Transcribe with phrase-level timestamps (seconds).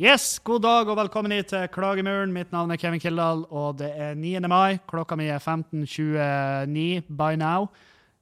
[0.00, 2.30] Yes, god dag og velkommen hit til Klagemuren.
[2.32, 4.38] Mitt navn er Kevin Kildahl, og det er 9.
[4.48, 4.78] mai.
[4.88, 7.66] Klokka mi er 15.29 by now.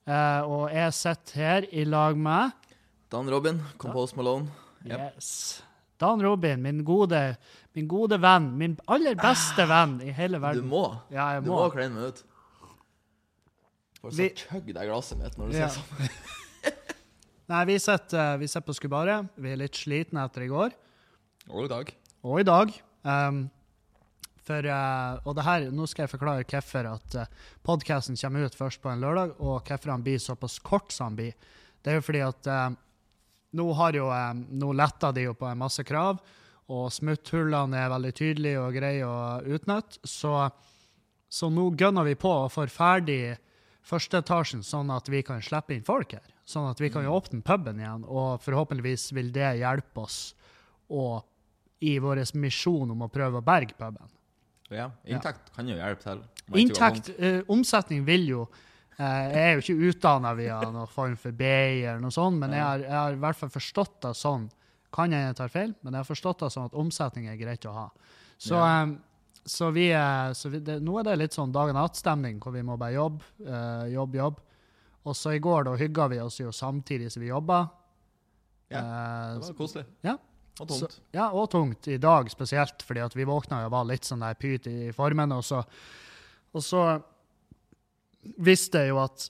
[0.09, 2.51] Eh, og jeg sitter her i lag med
[3.13, 4.51] Dan Robin, Compose Malone.
[4.89, 4.99] Yep.
[4.99, 5.29] Yes.
[6.01, 7.21] Dan Robin, min gode,
[7.77, 8.51] min gode venn.
[8.59, 10.67] Min aller beste venn i hele verden.
[10.67, 10.83] Du må
[11.15, 11.63] Ja, jeg Du må.
[11.63, 12.25] må kline meg ut.
[14.01, 15.69] For så chugg deg glasset mitt når du Ja.
[15.69, 16.75] sier sånn.
[17.49, 19.29] Nei, vi sitter, eh, vi sitter på Skubaret.
[19.39, 20.75] Vi er litt slitne etter i går.
[21.49, 21.93] Og i dag.
[22.23, 22.73] og i dag.
[23.09, 23.47] Um,
[24.45, 27.31] for, uh, og det her, nå skal jeg forklare hvorfor at uh,
[27.65, 31.17] podkasten kommer ut først på en lørdag, og hvorfor han blir såpass kort som han
[31.17, 31.49] blir.
[31.81, 32.69] Det er jo fordi at uh,
[33.57, 36.21] nå har jo, um, nå letter de jo på en masse krav,
[36.69, 39.19] og smutthullene er veldig tydelige og greie å
[39.49, 40.03] utnytte.
[40.05, 40.35] Så,
[41.33, 43.39] så nå gønner vi på å få ferdig
[43.89, 46.29] førsteetasjen, sånn at vi kan slippe inn folk her.
[46.49, 50.21] Sånn at vi kan jo åpne puben igjen, og forhåpentligvis vil det hjelpe oss
[50.89, 51.21] å,
[51.81, 54.09] i vår misjon om å prøve å berge puben.
[54.71, 56.23] Ja, inntekt kan jo hjelpe til.
[56.61, 61.33] Inntekt, uh, omsetning vil jo uh, Jeg er jo ikke utdanna via noen form for
[61.33, 64.49] BI eller noe sånt, men jeg har, jeg har i hvert fall forstått det sånn.
[64.93, 67.73] Kan jeg ta feil, men jeg har forstått det sånn at omsetning er greit å
[67.77, 67.87] ha.
[68.39, 68.83] Så, Ja.
[68.85, 68.99] um,
[69.49, 72.53] så, vi, eh, så vi, det, nå er det litt sånn dag og natt-stemning, hvor
[72.53, 74.43] vi må bare jobbe, uh, jobbe, jobbe.
[75.09, 77.63] Og så i går da hygga vi oss jo samtidig som vi jobba.
[78.69, 79.87] Ja, Eh, Det var koselig.
[80.05, 80.19] Ja.
[80.61, 80.99] Og tungt.
[80.99, 81.89] så, ja, og tungt.
[81.89, 85.35] I dag spesielt, fordi at vi våkna og var litt sånn der pyt i formen.
[85.37, 85.63] Og så,
[86.53, 86.85] og så
[88.43, 89.29] visste jeg jo at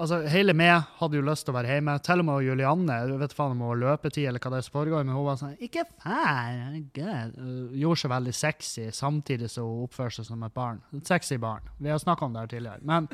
[0.00, 1.96] altså, hele meg hadde jo lyst til å være hjemme.
[2.06, 4.66] Til og med Julianne, jeg vet faen om hun har løpetid eller hva det er
[4.68, 6.54] som foregår, men hun var sånn Ikke fær!
[6.62, 7.36] herregud».
[7.36, 10.80] Uh, Gjorde seg veldig sexy samtidig som hun oppførte seg som et barn.
[10.96, 11.68] Et sexy barn.
[11.78, 12.82] Vi har snakka om det her tidligere.
[12.86, 13.10] Men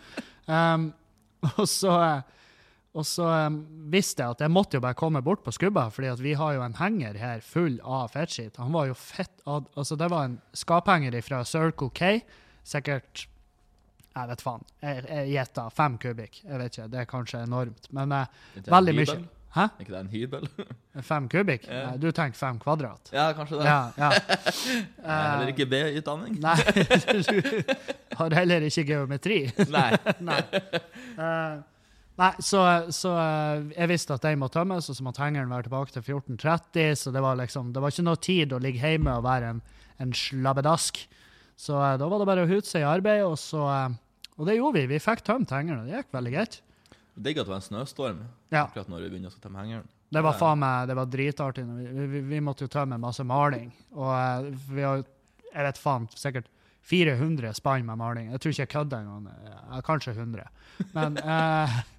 [0.47, 0.93] um,
[1.61, 1.93] Og så
[2.97, 3.61] og så um,
[3.93, 6.57] visste jeg at jeg måtte jo bare komme bort på skubba, fordi at vi har
[6.57, 8.57] jo en henger her full av fettskitt.
[8.63, 12.21] Han var jo fett ad, Altså, det var en skaphenger fra Circle K.
[12.67, 13.27] Sikkert
[14.17, 14.63] Jeg vet faen.
[14.81, 16.41] Jeg, gjetta fem kubikk.
[16.47, 17.91] Jeg vet ikke, det er kanskje enormt.
[17.93, 19.19] Men eh, veldig mye.
[19.57, 19.61] Hæ?
[19.61, 20.49] Er ikke det en hybel?
[21.11, 21.69] Fem kubikk?
[21.69, 21.85] Ja.
[21.91, 23.09] Nei, du tenker fem kvadrat?
[23.13, 23.69] ja, kanskje det.
[23.69, 23.79] Ja.
[23.97, 24.11] ja.
[25.07, 26.35] Jeg har heller ikke B-utdanning.
[26.47, 26.57] Nei,
[27.25, 29.39] du har heller ikke geometri.
[29.73, 29.89] Nei.
[30.29, 30.43] Nei.
[31.17, 31.57] Eh,
[32.21, 32.61] nei, så,
[32.95, 36.05] så eh, jeg visste at de må tømmes, og så måtte hengeren være tilbake til
[36.07, 36.95] 14.30.
[37.03, 39.63] Så det var liksom, det var ikke noe tid å ligge hjemme og være en,
[40.03, 41.03] en slabbedask.
[41.57, 43.97] Så eh, da var det bare å hute seg i arbeid, og så eh,
[44.37, 44.87] Og det gjorde vi.
[44.95, 46.59] Vi fikk tømt hengeren, og det gikk veldig greit.
[47.17, 48.19] Digg at det var en snøstorm
[48.53, 48.67] Ja.
[48.67, 49.87] akkurat når vi begynner å tømme hengeren.
[50.13, 51.65] Det var faen meg, det var dritartig.
[51.67, 53.71] Vi, vi, vi måtte jo tømme masse maling.
[53.97, 55.01] Og vi har,
[55.49, 56.47] jeg vet faen, sikkert
[56.87, 58.29] 400 spann med maling.
[58.31, 59.81] Jeg tror ikke jeg kødder engang.
[59.89, 60.45] Kanskje 100.
[60.95, 61.81] Men eh,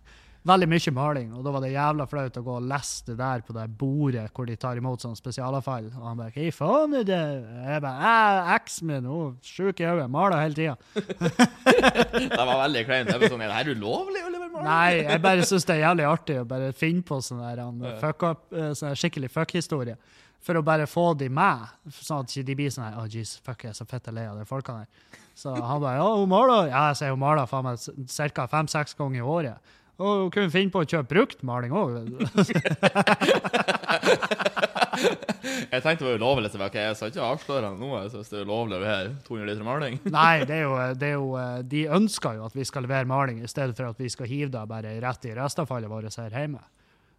[0.48, 1.32] veldig mye maling.
[1.36, 4.26] Og da var det jævla flaut å gå og lese det der på det bordet
[4.36, 5.90] hvor de tar imot sånn spesialavfall.
[5.94, 10.10] Og han bare 'Hva faen er det?' Jeg bare 'Eksen min, hun sjuk i øyet,
[10.10, 10.78] maler hele tida'.
[12.28, 13.10] Det var veldig kleint.
[13.10, 14.68] Sånn, Er det her ulovlig å levere maling?
[14.68, 17.84] Nei, jeg bare syns det er jævlig artig å bare finne på sånn der, han,
[18.02, 19.98] fuck up, eh, sånn skikkelig fuck-historie.
[20.40, 23.64] For å bare få de med, sånn at de blir sånn her, oh, jeez, fuck,
[23.66, 24.88] jeg er så fette lei av de folkene her.
[25.38, 26.70] Så han bare, ja, hun maler.
[26.72, 28.48] Ja, jeg sier hun maler faen meg ca.
[28.50, 29.74] fem-seks ganger i året.
[29.98, 31.98] Og hun kunne finne på å kjøpe brukt maling òg.
[35.68, 36.50] Jeg tenkte det var ulovlig.
[36.52, 39.50] Så okay, ok, jeg skal ikke avsløre noe synes det er ulovlig å levere 200
[39.50, 40.00] liter maling.
[40.18, 43.10] Nei, det er, jo, det er jo eh, De ønsker jo at vi skal levere
[43.10, 46.34] maling, i stedet for at vi skal hive det bare rett i restavfallet vårt her
[46.34, 46.64] hjemme.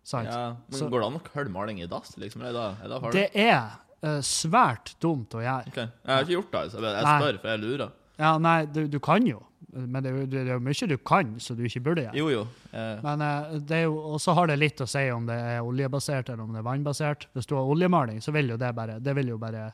[0.06, 0.30] Sant?
[0.30, 2.16] Ja, men Så- Går det an å kølle maling i dass?
[2.18, 2.42] liksom?
[2.48, 3.12] Er det, er det?
[3.14, 3.62] Det er
[4.02, 5.72] uh, svært dumt å gjøre.
[5.72, 5.88] Okay.
[6.04, 7.96] Jeg har ikke gjort det, så jeg, jeg spør, for jeg lurer.
[8.18, 9.42] Ja, nei, du, du kan jo.
[9.68, 12.16] Men det er jo det er jo mye du kan, så du ikke burde gjøre.
[12.18, 12.42] Jo, jo.
[12.72, 15.36] Eh, Men eh, det er jo, og så har det litt å si om det
[15.36, 17.28] er oljebasert eller om det er vannbasert.
[17.36, 19.68] Hvis du har oljemaling, så vil jo det bare, det vil jo bare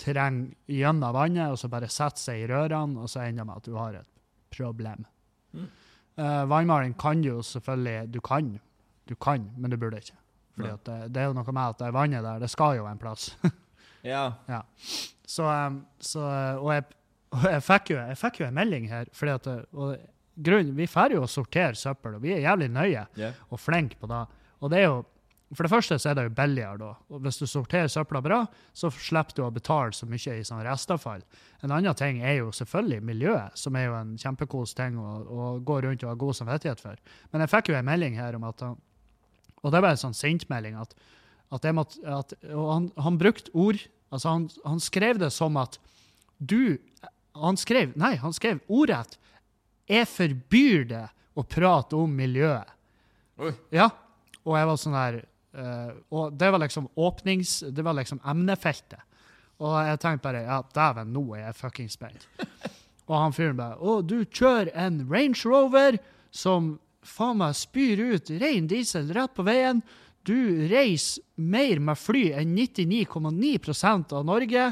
[0.00, 3.68] trenge gjennom vannet, og så bare sette seg i rørene, og så ender med at
[3.68, 4.10] du har et
[4.54, 5.06] problem.
[5.56, 5.66] Mm.
[6.20, 8.58] Eh, vannmaling kan jo selvfølgelig Du kan,
[9.08, 10.18] du kan, men du burde ikke.
[10.54, 13.00] Fordi det, det er jo noe med at det vannet der, det skal jo en
[13.00, 13.30] plass.
[14.48, 14.62] ja.
[15.26, 16.24] Så, um, så
[16.58, 16.84] og, jeg,
[17.36, 19.94] og jeg, fikk jo, jeg fikk jo en melding her, fordi at og
[20.40, 23.40] grunn, vi får jo å sortere søppel, og vi er jævlig nøye yeah.
[23.50, 24.24] og flinke på det.
[24.60, 25.00] Og det er jo,
[25.50, 26.90] for det første så er det jo billigere da.
[27.10, 28.40] Og hvis du sorterer søpla bra,
[28.76, 31.24] så slipper du å betale så mye i sånn restavfall.
[31.64, 35.50] En annen ting er jo selvfølgelig miljøet, som er jo en kjempekos ting å, å
[35.66, 37.02] gå rundt og ha god samvittighet for.
[37.32, 38.64] Men jeg fikk jo en melding her om at
[39.60, 40.94] og det var en sånn sintmelding, at,
[41.52, 45.76] at, måtte, at og han, han brukte ord, altså han, han skrev det som at
[46.40, 46.78] du,
[47.36, 49.18] han skrev, nei, han skrev ordrett,
[49.90, 51.06] jeg forbyr det
[51.38, 52.68] å prate om miljøet.
[53.40, 53.52] Oi.
[53.74, 53.88] Ja,
[54.44, 55.20] og jeg var sånn her,
[55.56, 59.02] uh, og det var liksom åpnings, det var liksom emnefeltet.
[59.60, 62.28] Og jeg tenkte bare ja, dæven, nå er jeg fuckings spent.
[63.10, 65.98] Og han fyren bare Å, du kjører en Range Rover
[66.30, 69.82] som faen meg spyr ut ren diesel rett på veien.
[70.24, 70.36] Du
[70.70, 74.70] reiser mer med fly enn 99,9% av Norge.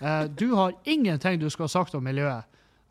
[0.00, 2.44] Eh, du har ingenting du skulle ha sagt om miljøet.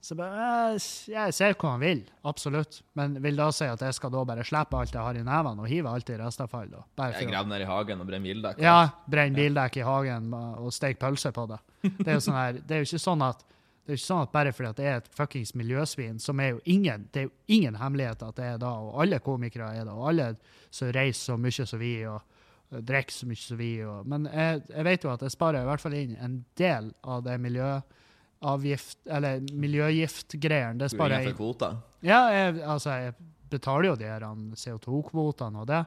[0.05, 0.77] Så bare, eh,
[1.09, 2.81] jeg ser hva han vil, absolutt.
[2.93, 5.63] Men vil da si at jeg skal da bare slippe alt jeg har i nevene
[5.65, 6.69] og hive alt i restavfall?
[6.69, 6.83] da?
[6.95, 8.61] Bare Jeg graver ned i hagen og brenner bildekk.
[8.61, 11.59] ja, brenner bildekk i hagen og steker pølse på det.
[11.81, 13.43] Det er jo, sånn her, det er jo ikke sånn at
[13.85, 16.55] det er ikke sånn at bare fordi at det er et fuckings miljøsvin, som er
[16.55, 19.85] jo ingen, det er jo ingen hemmelighet at det er da, og alle komikere er
[19.85, 20.31] det, og alle
[20.73, 22.21] som reiser så mye som vi, og
[22.69, 25.69] drikker så mye som vi, og, men jeg, jeg vet jo at jeg sparer i
[25.69, 31.81] hvert fall inn en del av det miljøavgift, eller miljøgiftgreiene, det er sparer jeg inn.
[32.05, 33.17] Ja, jeg, altså, jeg
[33.51, 34.25] betaler jo de her
[34.57, 35.83] CO2-kvotene og det,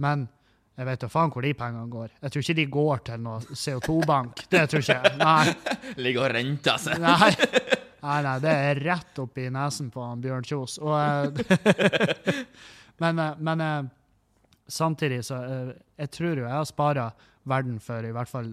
[0.00, 0.28] men
[0.80, 2.12] jeg vet jo faen hvor de pengene går.
[2.22, 4.46] Jeg tror ikke de går til noe CO2-bank.
[4.48, 5.18] Det tror ikke jeg.
[5.20, 5.74] Nei.
[6.06, 7.02] Ligger og renter seg.
[7.04, 7.34] Nei.
[8.00, 10.78] Nei, nei, det er rett opp i nesen på han Bjørn Kjos.
[10.80, 12.38] Og, eh,
[13.02, 13.90] men eh, men eh,
[14.72, 17.10] samtidig så eh, Jeg tror jo jeg har spara
[17.50, 18.50] verden for i hvert fall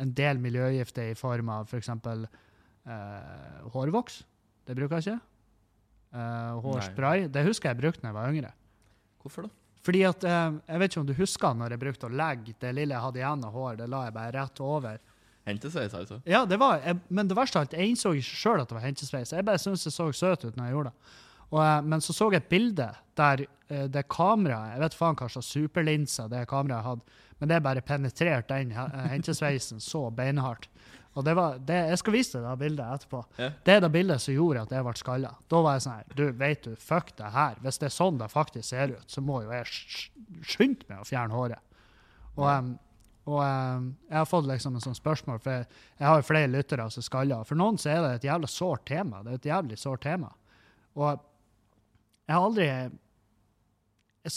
[0.00, 1.90] en del miljøgifter i form av f.eks.
[2.86, 4.20] Eh, hårvoks.
[4.66, 5.20] Det bruker jeg ikke.
[6.16, 7.28] Eh, hårspray.
[7.32, 8.52] Det husker jeg brukte da jeg var yngre.
[9.22, 9.52] Hvorfor da?
[9.86, 12.72] Fordi at, eh, Jeg vet ikke om du husker når jeg brukte å legge det
[12.74, 14.98] lille jeg hadde igjen av hår, det la jeg bare rett over.
[15.46, 16.20] Hentesveis, altså?
[16.26, 18.74] Ja, det var, jeg, men det verste av alt, jeg innså ikke sjøl at det
[18.74, 19.30] var hentesveis.
[19.30, 21.12] Jeg bare syntes det så søt ut når jeg gjorde det.
[21.52, 25.16] Og, eh, men så så jeg et bilde der eh, det kameraet Jeg vet faen
[25.18, 27.02] hva slags superlinser det kameraet hadde,
[27.38, 30.68] men det bare penetrerte den he- hentesveisen så beinhardt.
[31.16, 33.20] Og det var, det, Jeg skal vise deg det bildet etterpå.
[33.40, 33.50] Ja.
[33.64, 35.30] Det er det bildet som gjorde at jeg ble skalla.
[35.48, 37.54] Da var jeg sånn her Du, vet du, fuck det her.
[37.64, 41.00] Hvis det er sånn det faktisk ser ut, så må jo jeg sk- skynde meg
[41.00, 41.62] å fjerne håret.
[42.36, 42.74] Og, um,
[43.32, 45.68] og um, jeg har fått liksom en sånn spørsmål, for jeg,
[46.02, 47.46] jeg har jo flere lyttere som skaller.
[47.48, 49.22] For noen så er det et jævla sårt tema.
[49.24, 50.28] Det er et jævlig sårt tema.
[51.00, 51.16] Og
[52.26, 52.90] jeg har aldri jeg,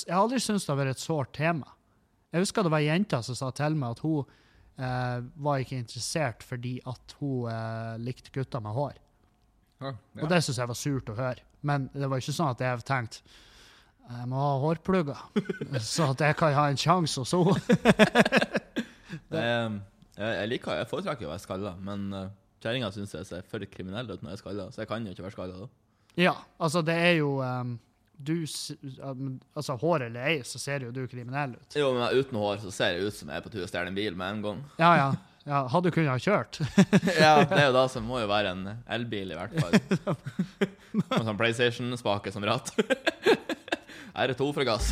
[0.10, 1.76] har aldri syntes det har vært et sårt tema.
[2.30, 4.34] Jeg husker det var ei jente som sa til meg at hun
[4.78, 9.00] eh, var ikke interessert fordi at hun eh, likte gutter med hår.
[9.80, 9.94] Ja.
[10.20, 11.46] Og det syns jeg var surt å høre.
[11.66, 13.38] Men det var ikke sånn at jeg tenkte
[14.10, 15.20] jeg må ha hårplugger,
[15.86, 17.84] så at jeg kan ha en sjanse hos henne.
[20.20, 22.26] Jeg, jeg, liker, jeg foretrekker å være skalla, men uh,
[22.60, 25.14] kjerringa syns jeg ser for kriminell ut når jeg er skalla, så jeg kan jo
[25.16, 25.68] ikke være skalla da.
[26.18, 27.78] Ja, altså det er jo um,
[28.20, 28.46] du,
[29.04, 31.76] um, altså Hår eller ei, så ser jo du kriminell ut.
[31.76, 33.92] Jo, men uten hår så ser jeg ut som jeg er på tur å stjele
[33.92, 34.64] en bil med en gang.
[34.82, 35.10] Ja, ja.
[35.48, 36.60] ja hadde du kunnet ha kjørt.
[37.24, 40.18] ja, det er jo da som må jo være en elbil, i hvert fall.
[41.00, 42.74] Med sånn PlayStation-spake som ratt.
[44.20, 44.92] R2 fra gass.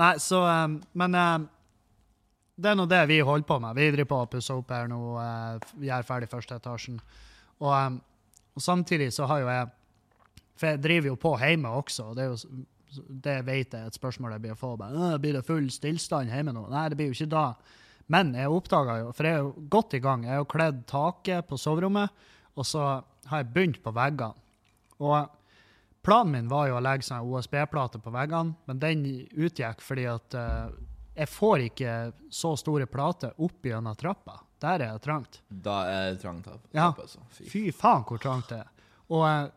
[0.00, 1.44] Nei, så um, Men um,
[2.56, 3.76] det er nå det vi holder på med.
[3.76, 7.00] Vi driver på å pusse opp her nå, uh, gjør ferdig første etasjen.
[7.62, 7.98] Og, um,
[8.54, 9.72] og samtidig så har jo jeg
[10.54, 12.64] For jeg driver jo på hjemme også, og det er jo
[13.24, 14.68] det vet jeg et spørsmål jeg blir å få.
[14.78, 16.68] Bare, blir det full stillstand hjemme nå?
[16.70, 17.46] Nei, det blir jo ikke da.
[18.12, 20.82] Men jeg oppdaga jo, for jeg er jo godt i gang, jeg har jo kledd
[20.90, 22.12] taket på soverommet,
[22.54, 22.84] og så
[23.30, 24.36] har jeg begynt på veggene.
[25.02, 25.32] Og
[26.04, 30.36] planen min var jo å legge sånn OSB-plate på veggene, men den utgikk fordi at
[30.38, 30.68] uh,
[31.14, 31.94] jeg får ikke
[32.34, 34.38] så store plater opp gjennom trappa.
[34.64, 35.42] Der er det trangt.
[35.48, 36.62] Da er det trangt her.
[36.72, 36.88] Ja.
[36.92, 37.20] altså.
[37.34, 37.48] Fy.
[37.52, 38.70] Fy faen hvor trangt det er.
[39.12, 39.48] Og, eh,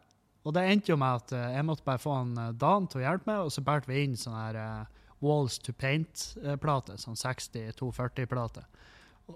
[0.48, 3.02] og det endte jo med at eh, jeg måtte bare få en eh, Dan til
[3.02, 4.60] å hjelpe meg, og så bærte vi inn sånn her
[5.24, 8.64] Walls to Paint-plate, sånn 60-240-plate.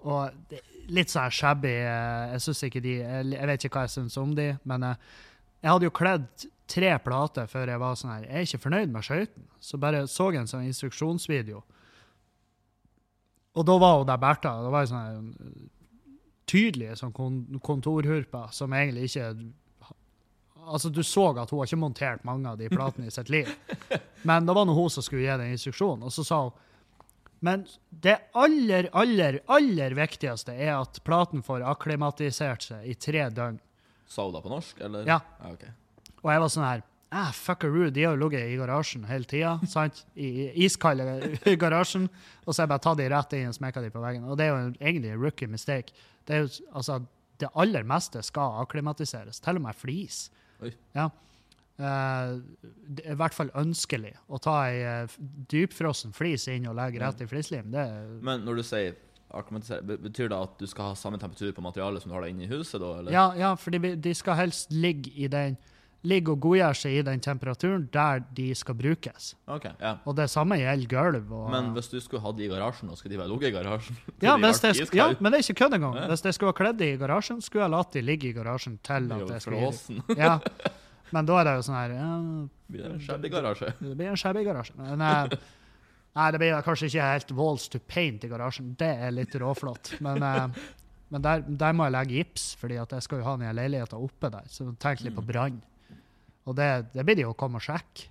[0.06, 0.54] Og
[0.94, 1.72] litt sånn shabby.
[1.74, 5.88] Jeg synes ikke de, jeg, vet ikke hva jeg syns om de, men jeg hadde
[5.88, 9.50] jo kledd tre plater før jeg var sånn her Jeg er ikke fornøyd med skøytene.
[9.60, 11.64] Så bare så jeg en sånn instruksjonsvideo.
[13.58, 14.54] Og da var hun der Bertha.
[14.64, 15.66] Det var sånn her
[16.52, 19.34] tydelige sånn kon kontorhurper som egentlig ikke
[20.62, 23.48] Altså, du så at hun har ikke montert mange av de platene i sitt liv.
[24.30, 26.60] Men det var nå hun som skulle gi den instruksjonen, og så sa hun
[27.42, 33.58] Men det aller, aller, aller viktigste er at platen får akklimatisert seg i tre døgn.
[34.06, 35.10] Sa hun da på norsk, eller?
[35.10, 35.18] Ja.
[35.50, 35.66] ok.
[36.22, 39.56] Og jeg var sånn her ah, Fuckaroo, de har jo ligget i garasjen hele tida.
[40.16, 42.08] I i iskalde garasjen.
[42.46, 44.28] Og så har jeg bare tatt de rett inn og smekka de på veggen.
[44.28, 45.96] Og det er jo egentlig en rookie mistake.
[46.28, 47.02] Det er jo, altså,
[47.42, 49.42] det aller meste skal akklimatiseres.
[49.44, 50.24] Til og med flis.
[50.96, 51.10] Ja.
[51.82, 55.14] Uh, det er i hvert fall ønskelig å ta ei uh,
[55.50, 57.72] dypfrossen flis inn og legge rett i flislim.
[57.74, 57.86] Det
[58.22, 59.00] Men når du sier
[59.32, 62.52] betyr det at du skal ha samme temperatur på materialet som du har inne i
[62.52, 62.98] huset, da?
[63.00, 63.16] Eller?
[63.16, 65.56] Ja, ja for de, de skal helst ligge i den
[66.08, 69.36] ligger og godgjør seg i den temperaturen der de skal brukes.
[69.46, 69.96] Okay, Ja.
[70.06, 71.32] Og det samme gjelder gulv.
[71.32, 73.56] Og, Men hvis du skulle hatt de i garasjen, og skulle de være ligget i
[73.58, 75.96] garasjen ja, de det, ja, men det er ikke kødd engang.
[75.96, 76.08] Ja.
[76.10, 78.80] Hvis jeg skulle ha kledd de i garasjen, skulle jeg latt de ligge i garasjen
[78.84, 79.72] til at det skulle
[80.26, 80.40] Ja.
[81.12, 82.12] Men da er det jo sånn her ja,
[82.72, 83.74] Blir det en shabby garasje?
[83.84, 84.78] Det blir en shabby garasje.
[84.80, 85.34] Men, eh,
[86.18, 88.76] nei, det blir kanskje ikke helt walls to paint i garasjen.
[88.80, 89.98] Det er litt råflott.
[90.02, 90.62] Men, eh,
[91.12, 94.00] men der, der må jeg legge gips, fordi at jeg skal jo ha den leiligheten
[94.00, 94.48] oppe der.
[94.48, 95.60] Så tenk litt på brann.
[96.50, 98.08] Og det, det blir de jo å komme og sjekke.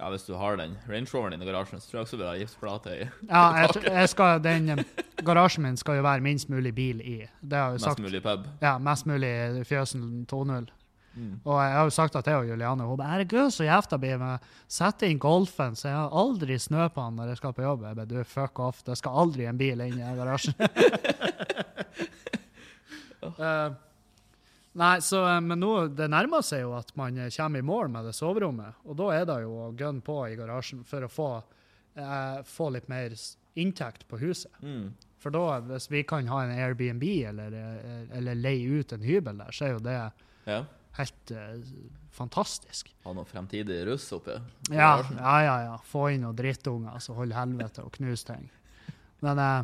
[0.00, 2.22] Ja, hvis du har den Range Roveren din i garasjen, så tror jeg også du
[2.24, 3.08] vil ha gipsplate i.
[3.28, 4.84] Ja, jeg, jeg skal, den eh,
[5.22, 7.18] garasjen min skal jo være minst mulig bil i.
[7.40, 8.02] Det har jeg jo Mest sagt.
[8.02, 8.46] mulig pub.
[8.64, 9.32] Ja, mest mulig
[9.68, 10.70] Fjøsen 2.0.
[11.12, 11.32] Mm.
[11.44, 14.18] Og jeg har jo sagt at jeg og Juliane hun bare, herregud, så jævla blir
[14.22, 17.66] med sette inn golfen, så jeg har aldri snø på den når jeg skal på
[17.66, 17.84] jobb.
[17.84, 20.56] Jeg bare, du, fuck off, det skal aldri en bil inn i garasjen.
[23.22, 23.68] Eh,
[24.74, 27.88] nei, så, eh, men nå, det nærmer seg jo at man eh, kommer i mål
[27.92, 31.10] med det soverommet, og da er det jo å gunne på i garasjen for å
[31.12, 31.30] få,
[31.96, 33.12] eh, få litt mer
[33.56, 34.52] inntekt på huset.
[34.62, 34.92] Mm.
[35.22, 39.38] For da, hvis vi kan ha en Airbnb eller, eh, eller leie ut en hybel
[39.38, 39.98] der, så er jo det
[40.46, 40.64] Ja.
[40.98, 41.60] helt eh,
[42.10, 42.88] fantastisk.
[43.04, 44.34] Ha noe fremtidig russ oppi.
[44.70, 45.54] Ja, ja, ja.
[45.68, 45.76] ja.
[45.88, 48.50] Få inn noen drittunger som holder helvete og knuse ting.
[49.22, 49.62] Men eh,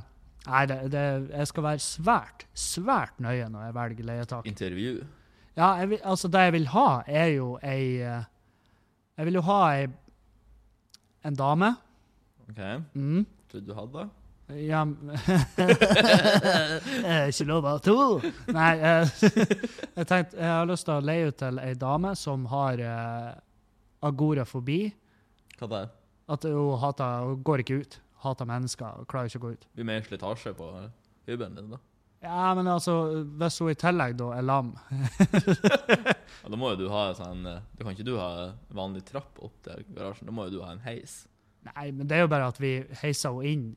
[0.48, 4.50] nei, det, det, jeg skal være svært, svært nøye når jeg velger leietak.
[4.50, 4.92] Intervju.
[5.58, 8.22] Ja, vil, altså det jeg vil ha, er jo ei eh,
[9.18, 9.88] Jeg vil jo ha ei
[11.26, 11.72] en dame.
[12.48, 12.60] OK.
[12.94, 13.26] Mm.
[13.50, 14.08] Trodde du hadde det?
[14.48, 14.80] Ja
[17.28, 18.16] Ikke lov å to!
[18.54, 19.10] Nei, eh,
[19.98, 23.34] jeg tenkte jeg har lyst til å leie ut til ei dame som har eh,
[24.08, 24.88] agorafobi.
[25.58, 25.90] Hva det er?
[26.32, 27.98] At hun, hater, hun går ikke ut.
[28.24, 29.68] Hater mennesker og klarer ikke å gå ut.
[29.76, 30.70] Blir mer slitasje på
[31.28, 31.80] hybelen din, da?
[32.20, 32.94] Ja, men altså,
[33.38, 34.72] hvis hun i tillegg da er lam
[36.42, 39.38] Ja, da må jo du ha sånn eh, Du kan ikke du ha vanlig trapp
[39.38, 41.20] opp til garasjen, da må jo du ha en heis.
[41.68, 42.72] Nei, men det er jo bare at vi
[43.04, 43.68] heiser henne inn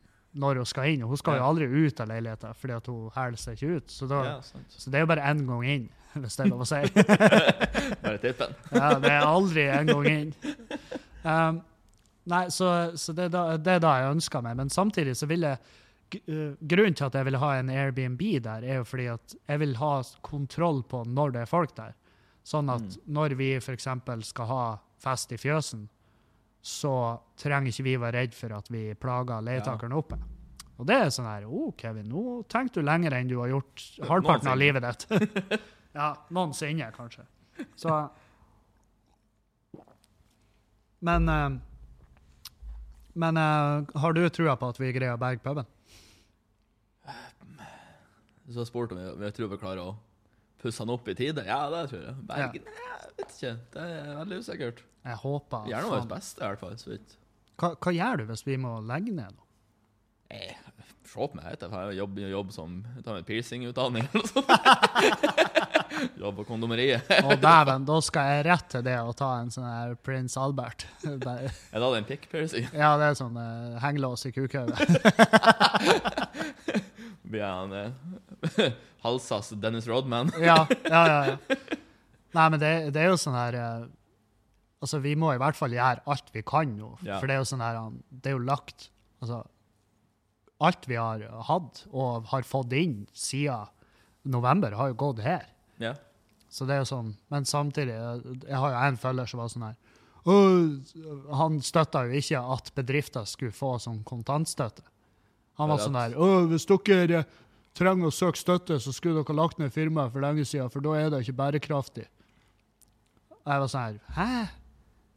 [0.42, 1.02] når hun skal inn.
[1.06, 3.92] Hun skal jo aldri ut av leiligheten fordi at hun hæler seg ikke ut.
[3.94, 5.90] Så, da, Ja, så det er jo bare én gang inn,
[6.24, 6.82] hvis det er lov å si.
[8.06, 8.56] Bare tippen.
[8.72, 10.32] Ja, det er aldri en gang inn.
[11.22, 11.62] Um,
[12.30, 14.58] nei, så, så det, er da, det er da jeg ønsker meg.
[14.60, 15.58] Men samtidig så vil jeg
[16.28, 19.62] uh, Grunnen til at jeg vil ha en Airbnb der, er jo fordi at jeg
[19.64, 19.94] vil ha
[20.28, 21.96] kontroll på når det er folk der.
[22.44, 23.02] Sånn at Mm.
[23.14, 23.88] når vi f.eks.
[24.28, 24.64] skal ha
[25.02, 25.88] fest i fjøsen,
[26.62, 30.18] så trenger ikke vi være redd for at vi plager leietakeren oppe.
[30.82, 33.50] Og det er sånn her Å, oh, Kevin, nå tenker du lenger enn du har
[33.52, 35.06] gjort halvparten av livet ditt.
[36.00, 37.26] ja, noensinne, kanskje.
[37.78, 37.94] Så
[41.08, 41.50] Men eh,
[43.14, 45.68] Men uh, har du trua på at vi greier å berge puben?
[48.52, 49.92] Du har spurt om vi, vi tror vi klarer å
[50.62, 51.44] pusse han opp i tide.
[51.48, 52.16] Ja, det tror jeg.
[52.28, 52.66] Bergen?
[52.68, 53.54] Nei, jeg vet ikke.
[53.74, 54.82] Det er veldig usikkert.
[55.02, 57.00] Jeg håper Vi gjør noe av vårt beste, i hvert fall.
[57.62, 59.40] Hva, hva gjør du hvis vi må legge ned?
[59.40, 59.51] da?
[60.32, 60.56] Eh,
[61.12, 61.68] Se på meg, jeg.
[61.68, 64.52] Jeg jobber jobb som jeg tar en piercingutdanning eller noe sånt.
[66.22, 67.10] Jobb på kondomeriet.
[67.28, 70.86] Å dæven, da skal jeg rett til det å ta en sånn her prins Albert.
[71.04, 71.20] Er
[71.84, 72.70] det en pikkpiercing?
[72.72, 74.80] ja, det er sånn uh, hengelås i kukhauget.
[77.32, 78.64] Blir han uh,
[79.06, 80.32] halsas Dennis Rodman?
[80.40, 81.60] ja, ja, ja, ja.
[82.32, 83.90] Nei, men det, det er jo sånn her uh,
[84.82, 86.96] Altså, vi må i hvert fall gjøre alt vi kan nå.
[87.04, 87.20] Ja.
[87.20, 88.88] For det er jo sånn her Det er jo lagt
[89.22, 89.44] Altså,
[90.62, 93.68] alt vi har hatt og har fått inn siden
[94.24, 95.48] november, har jo gått her.
[95.82, 95.96] Ja.
[96.52, 99.64] Så det er jo sånn, Men samtidig, jeg- har jo en følger som var sånn
[99.70, 99.76] her
[101.34, 104.84] Han støtta jo ikke at bedrifter skulle få sånn kontantstøtte.
[105.58, 106.16] Han var sånn der
[106.52, 107.26] Hvis dere
[107.74, 110.94] trenger å søke støtte, så skulle dere lagt ned firmaet for lenge siden, for da
[111.00, 112.06] er det ikke bærekraftig.
[113.32, 114.50] Og jeg var sånn her Hæ?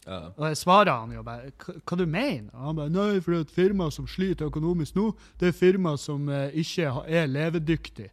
[0.07, 0.19] Ja.
[0.37, 3.51] Og jeg svarer han jo bare "Hva- du mener Og han bare Nei, for et
[3.51, 8.11] firma som sliter økonomisk nå, det er firma som eh, ikke ha- er levedyktig.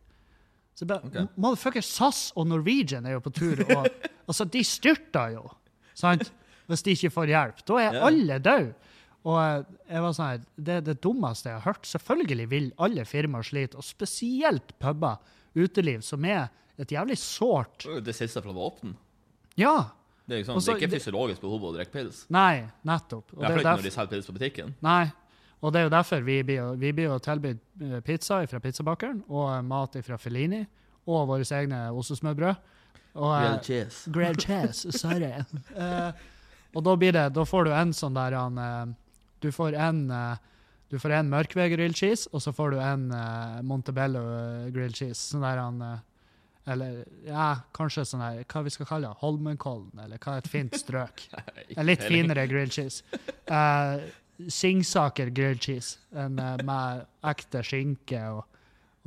[0.76, 1.30] Så jeg bare Ok.
[1.38, 3.88] Motherfucker, SAS og Norwegian er jo på tur og
[4.30, 5.50] Altså, de styrter jo,
[5.94, 6.32] sant?
[6.70, 7.66] Hvis de ikke får hjelp.
[7.68, 8.06] Da er Ja.
[8.08, 8.74] alle døde.
[9.26, 11.84] Og eh, jeg var sånn her Det er det dummeste jeg har hørt.
[11.86, 15.18] Selvfølgelig vil alle firmaer slite, og spesielt puber,
[15.56, 16.48] uteliv, som er
[16.80, 18.96] et jævlig sårt Det siste fra våpen.
[19.58, 19.92] Ja.
[20.32, 22.22] Det er, ikke Også, det er ikke fysiologisk behov å drikke pils.
[22.32, 23.34] Nei, nettopp.
[23.36, 24.70] Og det er ikke når de selger pils på butikken.
[24.86, 25.02] Nei.
[25.60, 29.50] Og det er jo derfor vi blir, vi blir tilbudt eh, pizza fra pizzabakeren, og
[29.52, 30.62] eh, mat fra Felini,
[31.04, 32.72] og våre egne ostesmørbrød.
[33.20, 34.08] Og, eh, cheese.
[34.16, 35.34] grilled cheese, sorry.
[35.76, 36.16] uh,
[36.72, 40.06] og da blir det, da får du en sånn der han, uh, Du får en
[40.08, 40.40] uh,
[40.92, 43.04] du får en mørkved grilled cheese, og så får du en
[43.64, 44.22] Montebello
[44.76, 45.22] grilled cheese.
[45.30, 45.78] Sånn der han
[46.70, 50.50] Eller ja, kanskje sånn her, hva vi skal kalle det, Holmenkollen, eller hva er et
[50.52, 51.24] fint strøk?
[51.78, 53.02] En litt finere grilled cheese.
[53.50, 54.04] Uh,
[54.52, 58.44] Singsaker grilled cheese en, uh, med ekte skinke og,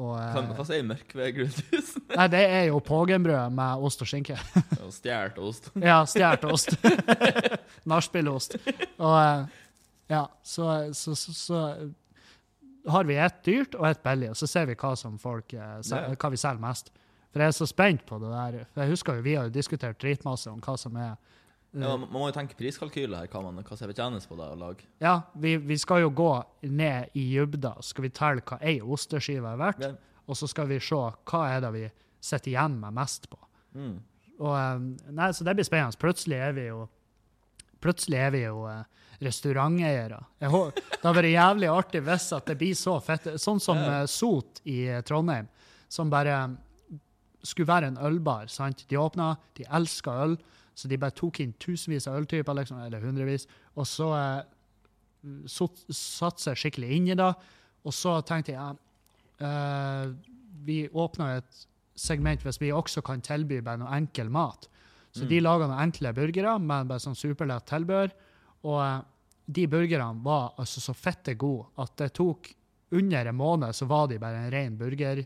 [0.02, 2.02] og eh, Hva, sier mørkved grilled cheese?
[2.18, 4.38] Nei, det er jo pågenbrød med ost og skinke.
[4.84, 5.70] Og Stjålet ost.
[5.80, 6.74] Ja, stjålet ost.
[7.88, 8.58] Nachspielost.
[8.98, 9.46] Og uh,
[10.10, 11.60] ja, så, så, så, så
[12.86, 15.78] har vi ett dyrt og ett billig, og så ser vi hva som folk eh,
[16.20, 16.90] hva vi selger mest.
[17.34, 18.66] For jeg er så spent på det der.
[18.70, 21.16] For jeg husker jo vi har jo diskutert dritmasse om hva som er
[21.74, 24.58] Ja, man må jo tenke priskalkyler her, hva, man, hva som betjenes på det å
[24.60, 24.86] lage.
[25.02, 26.30] Ja, vi, vi skal jo gå
[26.70, 29.88] ned i dybda, så skal vi telle hva ei osteskive er verdt,
[30.30, 31.88] og så skal vi se hva er det vi
[32.22, 33.40] sitter igjen med mest på.
[33.74, 33.96] Mm.
[34.38, 35.98] Og, eh, nei, så det blir spennende.
[35.98, 36.84] Plutselig er vi jo
[37.84, 38.84] Plutselig er vi jo eh,
[39.20, 40.16] restauranteiere.
[40.40, 43.34] Det har vært jævlig artig hvis at det blir så fett.
[43.40, 45.50] Sånn som eh, Sot i eh, Trondheim,
[45.92, 46.38] som bare
[47.44, 48.48] skulle være en ølbar.
[48.48, 48.84] sant?
[48.88, 50.36] De åpna, de elska øl,
[50.74, 53.46] så de bare tok inn tusenvis av øltyper, liksom, eller hundrevis,
[53.78, 54.40] og så eh,
[55.54, 57.30] satte seg skikkelig inn i det.
[57.84, 58.76] Og så tenkte jeg
[59.44, 60.10] eh,
[60.64, 64.68] Vi åpna et segment hvis vi også kan tilby bare noe enkel mat.
[65.14, 68.10] Så de laga noen enkle burgere med bare sånn superlett tilbør.
[68.66, 69.00] Og eh,
[69.46, 72.50] de burgerne var altså så fette gode at det tok
[72.94, 75.22] under en måned så var de bare en ren burger.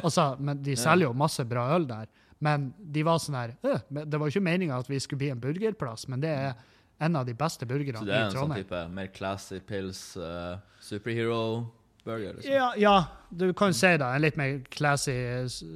[0.00, 2.08] Altså, men De selger jo masse bra øl der,
[2.42, 5.32] men de var sånn her «Øh, Det var jo ikke meninga at vi skulle bli
[5.34, 6.54] en burgerplass, men det er
[7.02, 10.56] en av de beste burgerne Så det er en sånn type mer classy pils, uh,
[10.82, 12.38] superhero-burger?
[12.38, 12.54] Liksom.
[12.54, 12.96] Ja, ja,
[13.30, 14.06] du kan si det.
[14.06, 15.14] En litt mer classy,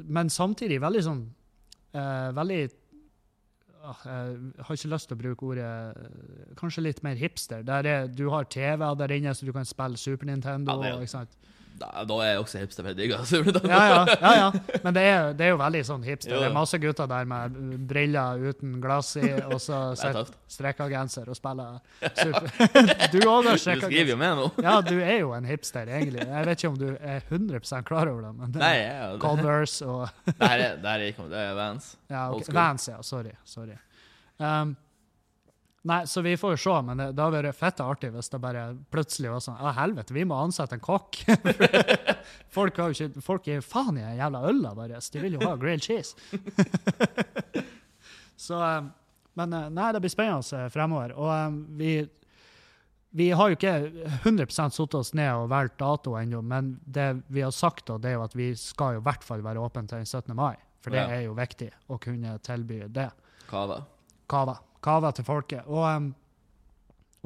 [0.07, 1.23] men samtidig veldig sånn
[1.97, 7.67] uh, Veldig uh, Jeg har ikke lyst til å bruke ordet Kanskje litt mer hipster.
[7.67, 10.81] Er, du har TV der inne, så du kan spille Super Nintendo.
[10.83, 14.79] Ja, det Da, da er jeg også hipster, digger Super Ja, ja, ja, ja.
[14.85, 16.33] Men det er, det er jo veldig sånn hipster.
[16.33, 17.59] Det er masse gutter der med
[17.91, 19.81] briller uten glass i, og så
[20.57, 21.79] strekka genser og spiller
[22.17, 22.49] Super.
[23.13, 24.49] Du òg har Du skriver jo med nå.
[24.65, 26.25] Ja, du er jo en hipster, egentlig.
[26.25, 29.13] Jeg vet ikke om du er 100% klar over det, men det Nei, er ja,
[29.13, 31.93] det, Converse og det her er, det her er ikke det er Vans.
[32.09, 32.57] ja, okay.
[32.57, 32.99] Vans, ja.
[33.07, 33.37] Sorry.
[33.45, 33.77] sorry.
[34.39, 34.77] Um,
[35.87, 38.41] nei, så vi får jo se, men det, det har vært fett artig hvis det
[38.43, 41.21] bare plutselig var sånn Å, helvete, vi må ansette en kokk.
[42.57, 45.11] folk, har jo ikke, folk gir faen i den jævla øla deres.
[45.15, 46.17] De vil jo ha grilled cheese.
[48.37, 48.91] så um,
[49.37, 51.13] Men eh, nei, det blir spennende eh, fremover.
[51.17, 51.97] Og um, vi
[53.17, 53.71] vi har jo ikke
[54.27, 58.11] 100% satt oss ned og valgt dato ennå, men det vi har sagt, da, det
[58.11, 60.35] er jo at vi skal jo i hvert fall være åpne til den 17.
[60.37, 60.59] mai.
[60.85, 61.07] For det Ja.
[61.17, 63.07] er jo viktig å kunne tilby det.
[63.49, 63.79] Kava.
[64.29, 64.59] Kava.
[64.87, 65.67] Kava til folket.
[65.67, 66.09] Og, um,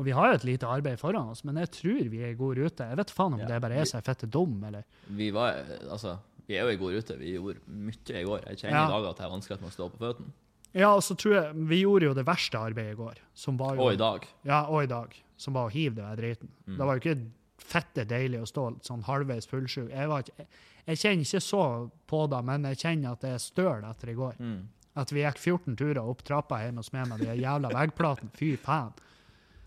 [0.00, 2.38] og vi har jo et lite arbeid foran oss, men jeg tror vi er i
[2.38, 2.86] god rute.
[2.88, 3.46] Jeg vet faen om Ja.
[3.50, 5.58] det bare er så fette dum, eller Vi var,
[5.90, 6.18] altså,
[6.48, 7.18] vi er jo i god rute.
[7.20, 8.46] Vi gjorde mye i går.
[8.48, 8.86] Jeg kjenner Ja.
[8.86, 10.32] i dag at jeg har vanskelig med å stå på føttene.
[10.72, 13.14] Ja, og så tror jeg Vi gjorde jo det verste arbeidet i går.
[13.34, 14.26] Som var jo, Og i dag.
[14.44, 15.14] Ja, og i dag.
[15.36, 16.48] Som var å hive det der driten.
[16.68, 16.76] Mm.
[16.78, 19.90] Det var jo ikke fette deilig å stå sånn halvveis fullsjuk.
[19.90, 20.46] Jeg, jeg,
[20.86, 24.14] jeg kjenner ikke så på det, men jeg kjenner at det er støl etter i
[24.14, 24.34] går.
[24.38, 24.68] Mm.
[25.00, 28.30] At vi gikk 14 turer opp trappa hjemme hos meg med de jævla veggplatene.
[28.36, 28.92] Fy faen.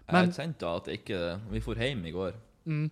[0.03, 1.19] Jeg Men- kjente at ikke
[1.49, 2.33] Vi dro hjem i går,
[2.67, 2.89] Mm.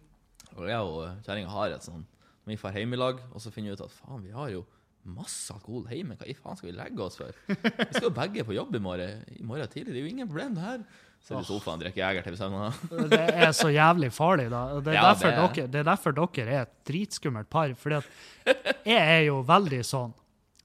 [0.58, 2.06] og jeg og kjerringa har et sånn
[2.48, 4.66] Vi drar hjem i lag, og så finner vi ut at faen, vi har jo
[5.06, 6.16] masse alkohol hjemme.
[6.18, 7.32] Hva i faen skal vi legge oss for?
[7.48, 9.94] Vi skal jo begge på jobb i morgen, i morgen tidlig.
[9.94, 10.84] Det er jo ingen problem, det her.
[11.22, 13.10] Så er det sofaen og drikker Jeger til vi søvner.
[13.14, 14.80] Det er så jævlig farlig, da.
[14.80, 17.74] Det er, Ja, derfor, det er- Dere, det er derfor dere er et dritskummelt par.
[17.76, 20.14] Fordi at jeg er jo veldig sånn.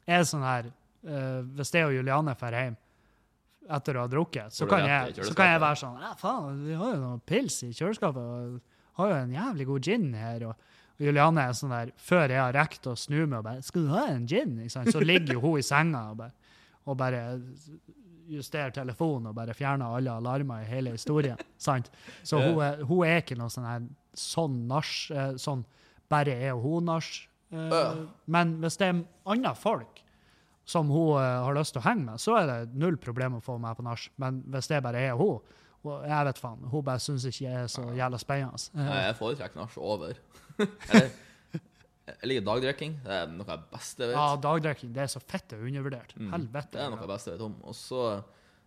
[0.07, 0.73] Jeg er sånn her
[1.07, 2.77] eh, Hvis jeg og Juliane drar hjem
[3.77, 6.75] etter å ha drukket, så kan, jeg, så kan jeg være sånn Ja, faen, vi
[6.79, 8.23] har jo noen pils i kjøleskapet.
[8.23, 8.61] og
[9.01, 10.47] har jo en jævlig god gin her.
[10.53, 10.55] og
[10.97, 13.83] og Juliane er sånn der, Før jeg har rekt å snu meg og bare 'Skal
[13.85, 16.33] du ha en gin?' Så ligger jo hun i senga og bare,
[16.87, 17.41] og bare
[18.29, 21.37] justerer telefonen og bare fjerner alle alarmer i hele historien.
[21.59, 21.91] sant?
[22.25, 23.83] Så hun er, hun er ikke noe sånn her
[24.15, 25.65] sånn nach, eh, sånn
[26.09, 27.27] bare er hun-nach.
[27.53, 28.09] Eh, Øh.
[28.27, 30.01] men hvis det er andre folk
[30.67, 33.43] som hun eh, har lyst til å henge med, så er det null problem å
[33.45, 34.09] få meg på nach.
[34.19, 35.39] Men hvis det bare er hun,
[35.87, 38.59] og jeg vet faen, hun bare syns ikke jeg er så jævla spennende.
[38.75, 40.17] Eh, Jeg foretrekker nach over.
[42.07, 42.93] Eller jeg liker dagdrikking.
[43.03, 44.19] Det er noe av det beste jeg vet.
[44.19, 46.13] Ja, dagdrikking det er så fett undervurdert.
[46.19, 46.29] Mm.
[46.37, 46.75] Helvete.
[46.77, 47.57] Det er noe av det beste jeg vet om.
[47.67, 48.03] Og så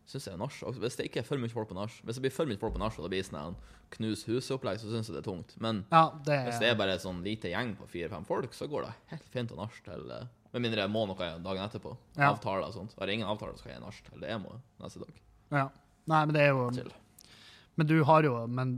[0.10, 2.22] syns jeg nach også- Hvis det ikke er for mye folk på nach Hvis det
[2.26, 3.56] blir for mye folk på nach, og det blir sånn
[3.92, 5.56] knus huset-opplegg, så syns jeg det er tungt.
[5.62, 8.68] Men Ja, det hvis det er bare en sånn lite gjeng på fire-fem folk, så
[8.68, 11.92] går det helt fint å nach til eh, Med mindre jeg må noe dagen etterpå.
[12.18, 12.32] Ja.
[12.32, 12.96] Avtaler og sånt.
[12.98, 15.20] Har jeg ingen avtaler, så skal jeg nach til det jeg må neste dag.
[15.60, 15.68] ja.
[16.10, 16.94] Nei, men det er jo Chill.
[17.78, 18.72] Men du har jo Men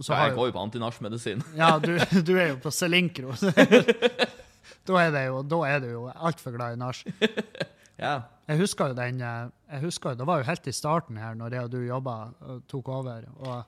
[0.00, 1.42] så har jeg går jo på antinachmedisin.
[1.58, 3.34] Ja, du, du er jo på Selinkro.
[4.88, 7.02] da er det jo, da er du jo altfor glad i nach.
[7.98, 8.12] Ja.
[8.46, 11.32] Jeg husker jo den eh, jeg husker jo, Det var jo helt i starten her,
[11.34, 12.12] når jeg og du jobba
[12.46, 13.24] og tok over.
[13.42, 13.64] Og,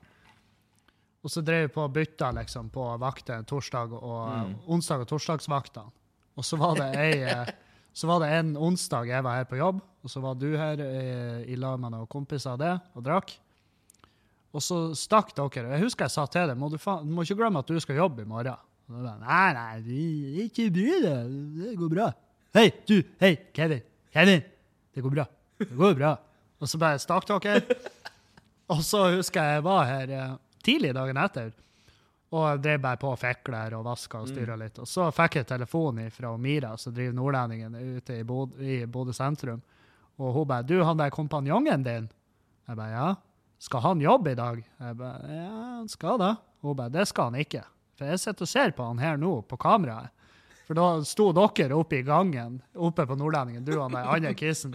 [1.26, 4.52] og så drev vi på og bytta liksom, på vakter torsdag og Mm.
[4.70, 5.90] onsdag og torsdagsvaktene.
[6.38, 7.50] Og så var det ei eh,
[7.92, 10.80] så var det en onsdag jeg var her på jobb, og så var du her
[10.84, 13.34] eh, i lag med noen kompiser av det og drakk.
[14.54, 15.74] Og så stakk dere.
[15.76, 18.00] Jeg husker jeg sa til deg må du, du må ikke glemme at du skal
[18.00, 18.58] jobbe i morgen.
[18.90, 19.98] Og bare, nei, nei,
[20.46, 21.36] ikke bry deg.
[21.60, 22.08] Det går bra.
[22.56, 22.96] Hei, du!
[23.22, 23.84] Hei, Kevin!
[24.10, 24.42] Kevin!
[24.90, 25.26] Det går bra.
[25.60, 26.16] Det går bra.
[26.60, 27.78] Og så bare stakk dere.
[28.70, 30.34] Og så husker jeg jeg var her eh,
[30.66, 31.52] tidlig dagen etter.
[32.30, 34.78] Og jeg drev bare på og fikla og vaska og styra litt.
[34.78, 39.12] Og så fikk jeg telefon fra Mira, som driver Nordlendingen ute i Bod- i Bodø
[39.12, 39.62] sentrum.
[40.18, 42.08] Og hun bare 'Du, han der kompanjongen din?'
[42.68, 43.16] Jeg bare 'Ja'.
[43.58, 46.36] 'Skal han jobbe i dag?' Jeg bare 'Ja, han skal da'.
[46.62, 47.64] Hun bare 'Det skal han ikke'.
[47.96, 50.10] For jeg sitter og ser på han her nå, på kameraet.
[50.66, 54.74] For da sto dere oppe i gangen, oppe på Nordlendingen, du og den andre kissen,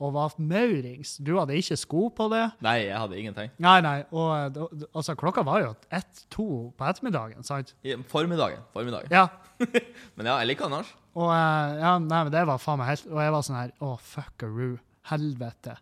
[0.00, 1.16] og var maurings.
[1.22, 2.44] Du hadde ikke sko på det.
[2.64, 3.52] Nei, jeg hadde ingenting.
[3.62, 3.96] Nei, nei.
[4.10, 7.74] Og eh, altså, klokka var jo ett-to på ettermiddagen, sant?
[7.84, 8.64] I formiddagen.
[8.74, 9.12] formiddagen.
[9.12, 9.28] Ja.
[10.16, 10.90] Men ja, jeg liker nach.
[11.14, 13.72] Og eh, ja, nei, men det var faen meg helt Og jeg var sånn her
[13.84, 14.78] Å, fuckaroo.
[15.10, 15.74] Helvete.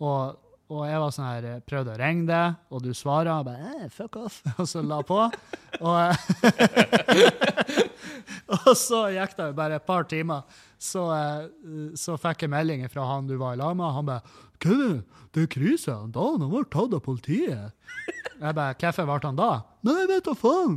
[0.00, 0.38] Og,
[0.72, 3.74] og jeg var sånn her eh, Prøvde å ringe deg, og du svarer og bare
[3.76, 4.40] eh, fuck off.
[4.56, 5.20] Og så la på.
[5.84, 5.98] Og,
[8.66, 10.60] og så gikk det jo bare et par timer.
[10.80, 13.92] Så, eh, så fikk jeg melding fra han du var i lag med.
[13.94, 14.22] Han bare
[14.60, 15.92] 'Kevin, det er krise.
[16.12, 17.72] Dan han ble tatt av politiet.'
[18.40, 20.76] Jeg bare 'Hvorfor ble han da?' 'Nei, jeg vet da faen.'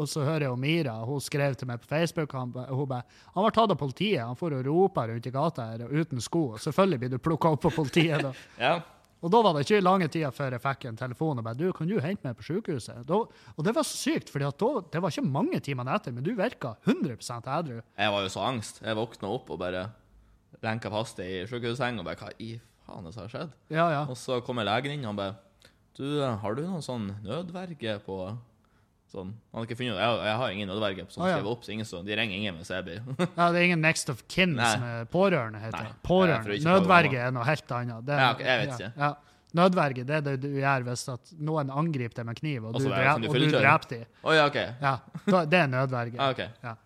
[0.00, 3.04] Og så hører jeg jo Mira, hun skrev til meg på Facebook, han, hun bare
[3.34, 4.24] 'Han ble tatt av politiet.
[4.24, 7.62] Han får og ropa rundt i gata her uten sko.' Selvfølgelig blir du plukka opp
[7.62, 8.32] på politiet da.
[8.58, 8.80] Ja.
[9.18, 11.72] Og da var det ikke lange tida før jeg fikk en telefon og bare 'Du,
[11.72, 13.18] kan du hente meg på sykehuset?' Da,
[13.56, 16.76] og det var så sykt, for det var ikke mange timene etter, men du virka
[16.86, 17.82] 100% edru.
[17.98, 18.80] Jeg var jo så angst.
[18.82, 19.90] Jeg våkna opp og bare
[20.62, 23.50] lenka fast i sykehusseng og bare Hva i faen er det som har skjedd?
[23.70, 24.02] Ja, ja.
[24.08, 25.36] Og så kommer legen inn og bare
[25.98, 28.38] Du, har du noen sånn nødverge på
[29.08, 29.30] Sånn.
[29.52, 31.38] Han har ikke funnet Jeg, jeg har ingen nødverge som ah, ja.
[31.48, 32.98] opp, så ingen så, de ringer ingen hvis jeg blir
[33.38, 33.46] ja.
[33.54, 34.66] Det er ingen next of kin Nei.
[34.74, 35.94] som er pårørende, heter Nei.
[36.04, 36.58] Pårørende.
[36.66, 38.04] Nødverge er noe helt annet.
[38.04, 38.90] Det Ja, okay, jeg vet ikke.
[39.00, 39.14] Ja.
[39.56, 41.06] Nødverge det er det du gjør hvis
[41.40, 44.04] noen angriper deg med kniv, og Også du, er dreper dem.
[44.20, 44.76] Oh, ja, okay.
[44.84, 44.98] Ja,
[45.48, 46.20] det er nødverge.
[46.28, 46.52] Ah, okay.
[46.62, 46.76] Ja.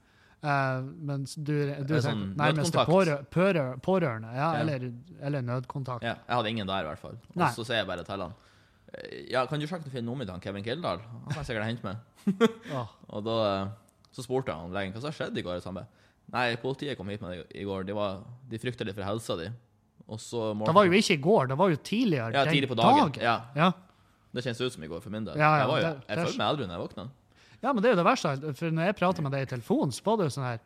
[0.42, 1.54] Uh, mens du,
[1.87, 4.62] du sånn nærmeste pårørende, ja, Ja.
[4.62, 4.88] Eller,
[5.22, 6.02] eller nødkontakt.
[6.06, 7.18] Ja, jeg hadde ingen der, i hvert fall.
[7.35, 8.32] Og så sier jeg bare eh,
[9.33, 10.98] Ja, kan du sjekke og finne nummeret til Kevin Kildahl?
[11.00, 11.96] Han kan sikkert hente meg.
[12.76, 12.90] Åh.
[13.16, 13.70] Og da eh,
[14.12, 15.61] så spurte han legen hva som skjedde i går.
[15.62, 15.88] Og han bare
[16.33, 17.83] Nei, politiet kom hit med deg i går.
[17.88, 19.48] De, var, de frykter litt for helsa di.
[20.07, 22.76] Og så Det var jo ikke i går, det var jo tidligere Ja, tidlig på
[22.78, 23.11] dagen.
[23.11, 23.22] dagen.
[23.24, 23.72] Ja, Ja.
[24.33, 25.37] det kjennes ut som i går for min del.
[25.37, 27.05] Ja, ja, jeg var jo, det- jeg følte meg edru når jeg våkna.
[27.62, 28.55] Ja, men det er jo det verste.
[28.57, 30.61] For når jeg prater med deg i telefonen, så var det jo sånn her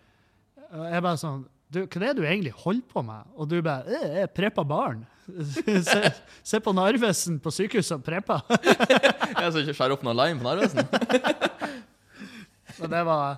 [0.66, 3.26] Jeg er bare sånn du, Hva er det du egentlig holder på med?
[3.36, 5.04] Og du bare «Eh, Jeg prepper barn.
[5.82, 6.12] se,
[6.46, 8.44] se på Narvesen på sykehuset og prepper.
[8.52, 10.86] Jeg skal ikke skjære opp noen lime på Narvesen.
[12.78, 13.36] Men det var,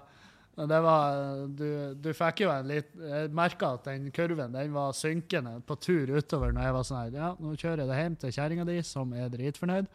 [0.68, 1.18] det var
[1.54, 1.66] du,
[2.02, 6.10] du fikk jo en litt Jeg merka at den kurven den var synkende på tur
[6.18, 8.78] utover når jeg var sånn her Ja, nå kjører jeg det hjem til kjerringa di,
[8.86, 9.86] som er dritfornøyd.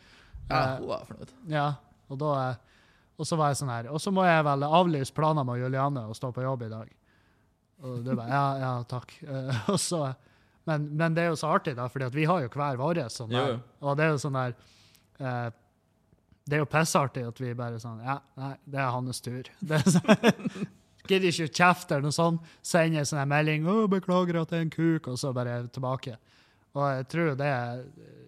[0.49, 1.29] Ja, Eh, hun var fornøyd.
[1.51, 1.67] Ja,
[2.11, 2.31] og da
[3.21, 6.01] Og så var jeg sånn her Og så må jeg vel avlyse planer med Juliane
[6.09, 6.89] og stå på jobb i dag.
[7.83, 9.11] Og du bare Ja, ja, takk.
[9.23, 10.05] Eh, og så
[10.65, 13.33] men, men det er jo så artig, da, fordi vi har jo hver vår sånn
[13.33, 13.57] der.
[13.83, 14.53] Og det er jo sånn der
[15.19, 15.49] eh,
[16.47, 19.43] Det er jo pissartig at vi bare sånn Ja, nei, det er hans tur.
[19.67, 20.69] Det er sånn,
[21.03, 22.45] Gidder ikke kjefte eller noe sånt.
[22.63, 26.15] Sender en sånn melding 'Å, 'Beklager at det er en kuk', og så bare tilbake.
[26.79, 27.81] Og jeg tror det er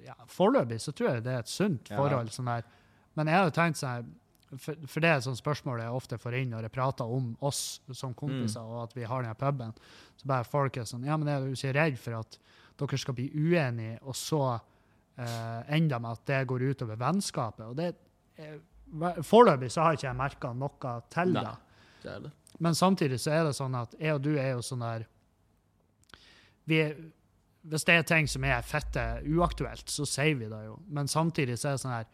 [0.04, 1.96] ja, Foreløpig så tror jeg det er et sunt Ja.
[1.96, 2.34] forhold.
[2.36, 2.63] sånn her.
[3.15, 4.04] Men jeg har jo tenkt sånn her
[4.62, 7.34] for, for det er et sånt spørsmål jeg ofte får inn når jeg prater om
[7.46, 9.74] oss som kompiser, og at vi har den her puben.
[10.15, 12.39] Så bare folk er sånn Ja, men er du ikke redd for at
[12.80, 17.68] dere skal bli uenige, og så eh, enda med at det går utover vennskapet.
[17.70, 17.94] Og det
[18.41, 18.58] eh,
[19.26, 21.41] Foreløpig så har ikke jeg merka noe til Nei.
[21.41, 21.56] det.
[22.06, 22.32] Det.
[22.62, 25.08] Men samtidig så er det sånn at jeg og du er jo sånn der
[26.70, 26.78] vi
[27.65, 30.76] Hvis det er ting som er fette uaktuelt, så sier vi det jo.
[30.86, 32.06] Men samtidig så er det sånn her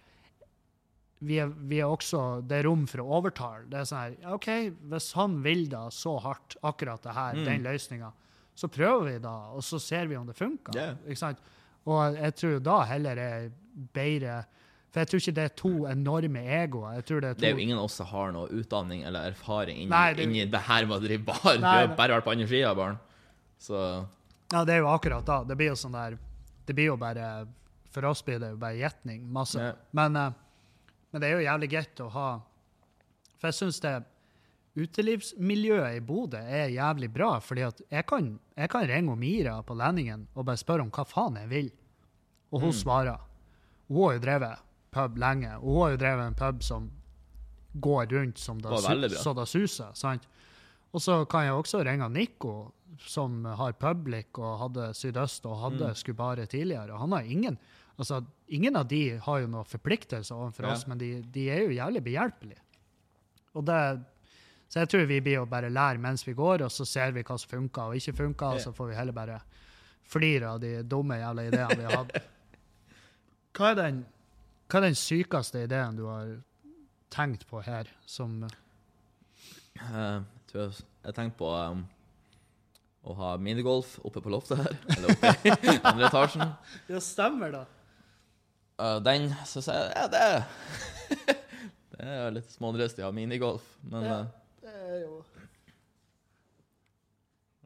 [1.22, 3.68] vi er, vi er også, Det er rom for å overtale.
[3.70, 4.48] Det er sånn her, OK,
[4.90, 7.46] Hvis han vil da så hardt, akkurat det her, Mm.
[7.46, 8.12] den løsninga,
[8.56, 10.74] så prøver vi da, og så ser vi om det funker.
[10.76, 10.96] Yeah.
[11.08, 11.38] Ikke sant?
[11.86, 13.52] Og jeg tror da heller er
[13.94, 14.46] bedre
[14.92, 16.96] For jeg tror ikke det er to enorme egoer.
[16.98, 19.06] Jeg tror det er to Det er jo ingen av oss som har noe utdanning
[19.08, 21.40] eller erfaring inni, Nei, det- inni det her med å drive bar.
[21.46, 23.00] Nei, du har bare vært på andre sida av baren.
[23.58, 24.06] Så
[24.52, 25.44] Ja, det er jo akkurat da.
[25.46, 26.18] Det blir jo sånn der
[26.66, 27.48] Det blir jo bare
[27.92, 29.30] For oss blir det jo bare gjetning.
[29.32, 29.56] Masse.
[29.56, 29.74] Yeah.
[29.94, 30.32] Men, eh,
[31.12, 32.28] men det er jo jævlig greit å ha
[33.40, 34.04] For jeg syns det
[34.78, 39.76] utelivsmiljøet i Bodø er jævlig bra, fordi at jeg kan, jeg kan ringe Mira på
[39.76, 41.72] Lendingen og bare spørre om hva faen jeg vil,
[42.52, 42.80] og hun Mm.
[42.82, 43.20] svarer.
[43.90, 44.60] Hun har jo drevet
[44.92, 46.92] pub lenge, og hun har jo drevet en pub som
[47.82, 50.28] går rundt som det Det så det suser, sant?
[50.94, 55.88] Og så kan jeg også ringe Nico, som har Public og hadde Sydøst og hadde
[55.90, 55.96] Mm.
[55.96, 56.92] Skubare tidligere.
[56.94, 57.58] og Han har ingen
[57.98, 60.74] altså ingen av de har jo noen forpliktelser overfor Ja.
[60.76, 62.60] oss, men de, de er jo jævlig behjelpelige.
[63.56, 63.78] Og det,
[64.72, 67.24] så jeg tror vi blir å bare lære mens vi går, og så ser vi
[67.28, 69.40] hva som funker og ikke funker, og så får vi heller bare
[70.12, 72.16] flire av de dumme jævla ideene vi har hatt.
[73.56, 73.98] Hva er den,
[74.72, 76.30] hva er den sykeste ideen du har
[77.12, 81.82] tenkt på her, som uh, tror jeg, jeg tenkte på um,
[83.04, 86.48] å ha minigolf oppe på loftet her, eller oppe i andre etasjen.
[86.92, 87.66] Ja, stemmer, da.
[88.80, 90.26] Eh, den syns jeg Ja, det
[91.92, 94.20] Det er litt smådristig av minigolf, men Ja.
[94.22, 94.26] eh,
[94.64, 95.24] Det er jo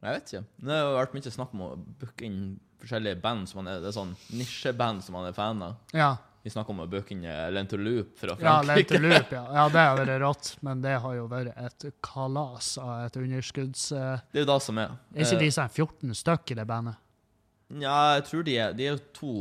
[0.05, 0.43] jeg vet ikke.
[0.61, 2.39] Det har jo vært mye snakk om å booke inn
[2.77, 5.79] forskjellige band som man er, det er sånn nisjeband som man er fan av.
[5.97, 6.11] Ja.
[6.45, 8.99] Vi snakker om å booke inn eh, fra Frankrike.
[8.99, 9.41] Ja, Loop, ja.
[9.55, 9.63] ja.
[9.73, 13.87] Det har vært rått, men det har jo vært et kalas av et underskudds...
[13.97, 14.93] Uh, Det er jo det som er.
[15.15, 17.01] Er ikke de de er 14 stykk i det bandet?
[17.81, 19.31] Ja, jeg tror de er De er jo to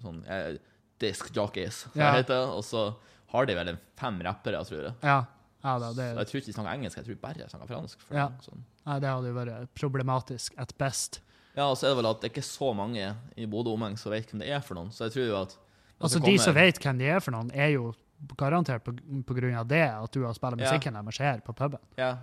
[0.00, 0.56] sånn eh,
[1.00, 2.12] disc jockeys, som Ja.
[2.12, 2.94] det heter, og så
[3.32, 4.94] har de vel fem rappere, tror jeg.
[5.02, 5.24] Ja.
[5.64, 7.66] ja da, det, Så jeg tror ikke de snakker engelsk, jeg tror bare de snakker
[7.74, 7.98] fransk.
[8.10, 8.28] Ja.
[8.40, 8.64] sånn.
[8.86, 11.20] nei, det hadde jo vært problematisk at best.
[11.56, 13.96] ja, og så er det vel at det er ikke så mange i Bodø omheng
[13.98, 15.56] som vet hvem det er for noen, så jeg tror jo at
[15.98, 17.94] Altså, De som vet hvem de er for noen, er jo
[18.36, 18.92] garantert på,
[19.24, 20.66] på grunn av det at du har spilt Ja.
[20.66, 21.78] musikken deres her på puben.
[21.96, 22.18] Ja,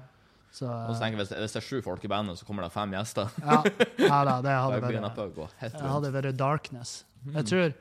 [0.54, 2.46] Så og så tenker jeg hvis det, hvis det er sju folk i bandet, så
[2.46, 3.30] kommer det fem gjester.
[3.42, 3.64] ja,
[3.98, 7.04] ja da, det hadde vært, det hadde vært darkness.
[7.34, 7.74] Jeg tror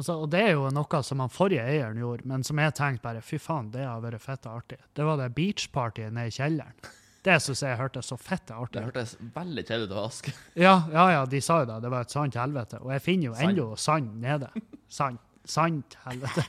[0.00, 3.04] altså, Og det er jo noe som han forrige eieren gjorde, men som jeg tenkte
[3.06, 4.80] bare fy faen, det har vært fett artig.
[4.96, 6.90] Det var det beachpartyet nede i kjelleren.
[7.20, 8.86] Det syns jeg hørtes så fett artig Det ut.
[8.94, 10.32] hørtes veldig kjedelig ut å vaske.
[10.56, 11.76] Ja, ja, ja, de sa jo det.
[11.84, 12.80] Det var et sant helvete.
[12.80, 14.48] Og jeg finner jo ennå sand nede.
[14.88, 15.20] Sand.
[15.50, 16.46] Sant helvete.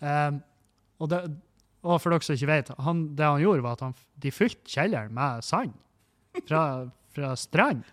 [0.00, 0.38] um,
[1.02, 1.20] og, det,
[1.84, 4.72] og for dere som ikke vet, han, det han gjorde, var at han, de fylte
[4.78, 5.76] kjelleren med sand
[6.48, 6.62] fra,
[7.12, 7.84] fra strand.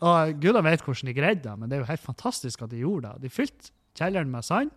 [0.00, 2.82] Og gudene vet hvordan de greide det, men det er jo helt fantastisk at de
[2.84, 3.26] gjorde det.
[3.26, 4.70] De fylte kjelleren med sand,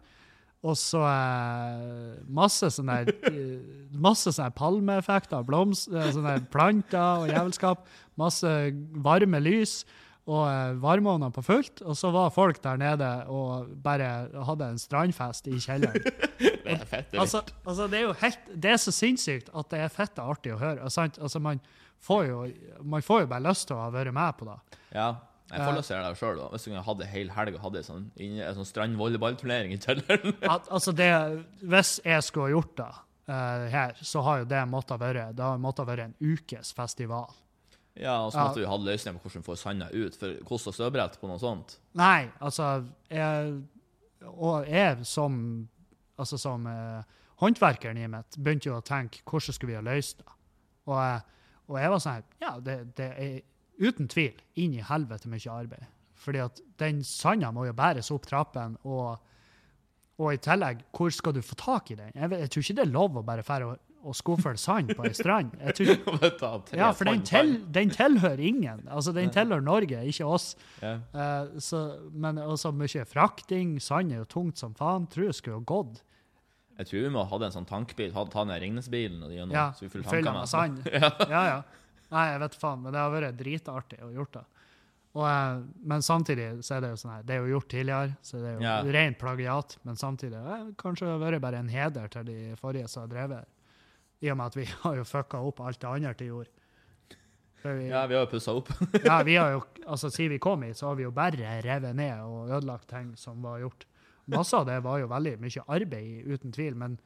[0.59, 2.97] og så eh, masse sånne,
[3.29, 7.85] eh, masse sånne palmeeffekter, blomst, eh, sånne planter og jævelskap.
[8.19, 8.51] Masse
[8.99, 9.81] varme lys
[10.29, 11.79] og varmeovner på fullt.
[11.87, 16.03] Og så var folk der nede og bare hadde en strandfest i kjelleren.
[16.69, 17.07] Det er fett.
[17.11, 20.19] det Altså, altså det er jo helt, det er så sinnssykt at det er fett
[20.21, 20.91] og artig å høre.
[20.93, 21.17] Sant?
[21.17, 21.63] Altså, man,
[22.05, 22.37] får jo,
[22.83, 24.57] man får jo bare lyst til å ha vært med på det.
[24.95, 25.09] Ja.
[25.49, 26.39] Jeg får lyst til å gjøre det sjøl.
[26.53, 30.67] Hvis jeg hadde hel helg og hadde ei sånn, en sånn strandvolleyballturnering i kjelleren At,
[30.69, 31.07] altså det,
[31.65, 32.89] hvis jeg skulle ha gjort det
[33.33, 37.33] uh, her, så har jo det måttet være, det har måttet være en ukes festival.
[37.97, 38.43] Ja, og så Ja.
[38.45, 40.15] måtte vi ha løsninger på hvordan vi får sanda ut.
[40.21, 43.57] For kost og støvbrett på noe sånt Nei, altså jeg,
[44.29, 45.33] Og jeg som,
[46.19, 47.01] altså som uh,
[47.41, 50.29] håndverkeren i mitt begynte jo å tenke hvordan skulle vi ha løst det.
[50.85, 51.25] Og, jeg-
[51.69, 53.39] og jeg var sånn Ja, det, det er
[53.79, 55.87] uten tvil inn i helvete mye arbeid.
[56.19, 59.19] Fordi at den sanda må jo bæres opp trappen, og,
[60.19, 62.11] og i tillegg, hvor skal du få tak i den?
[62.11, 65.05] Jeg, jeg tror ikke det er lov å bare fære og, og skuffe sand på
[65.07, 65.55] ei strand.
[65.71, 65.95] Ikke,
[66.79, 68.83] ja, for den, til, den tilhører ingen.
[68.87, 70.53] Altså, den tilhører Norge, ikke oss.
[70.83, 73.77] Eh, så, men også mye frakting.
[73.83, 75.07] Sand er jo tungt som faen.
[75.11, 76.03] Tror jeg skulle jo gått.
[76.79, 79.65] Jeg tror vi må ha en sånn tankbil, ta, ta ned Ringnesbilen og gjennom, Ja,
[79.75, 80.45] så vi fyller tankene.
[80.47, 80.85] sand.
[81.33, 81.57] Ja, ja.
[82.09, 84.45] Nei, jeg vet faen, men det har vært dritartig å gjort det.
[85.17, 85.59] Og, eh,
[85.91, 88.47] men samtidig så er det jo sånn her, det er jo gjort tidligere, så det
[88.49, 88.75] er jo Ja.
[88.95, 89.75] rent plagiat.
[89.83, 93.11] Men samtidig eh, kanskje det har vært bare en heder til de forrige som har
[93.13, 93.47] drevet her.
[94.21, 96.47] I og med at vi har jo fucka opp alt det andre til jord.
[97.63, 98.69] Vi, Ja, vi har jo pussa opp.
[99.03, 101.95] Ja, vi har jo, altså Siden vi kom hit, så har vi jo bare revet
[101.95, 103.85] ned og ødelagt ting som var gjort.
[104.29, 106.97] Masse av det var jo veldig mye arbeid, uten tvil, men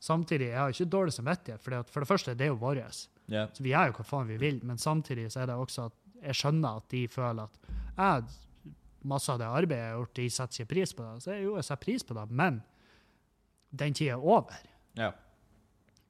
[0.00, 1.62] samtidig jeg har ikke dårlig samvittighet.
[1.62, 3.08] For for det første, det er jo vårt.
[3.28, 3.48] Yeah.
[3.52, 5.96] Så vi gjør jo hva faen vi vil, men samtidig så er det også at
[6.22, 8.74] jeg skjønner at de føler at jeg,
[9.08, 11.22] masse av det arbeidet jeg har gjort, de setter ikke pris på det.
[11.22, 12.60] Så jeg, jo, jeg setter pris på det, men
[13.70, 14.70] den tida er over.
[14.98, 15.14] Yeah.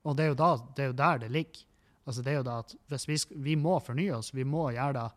[0.05, 1.65] Og det er jo, da, det er jo der det ligger.
[2.09, 3.17] Altså det er jo da at hvis vi,
[3.51, 5.09] vi må fornye oss, vi må gjøre det